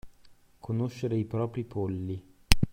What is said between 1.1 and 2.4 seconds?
i propri polli.